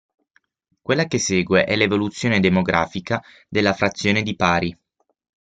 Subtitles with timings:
[0.81, 4.75] Quella che segue è l'evoluzione demografica della frazione di Pari.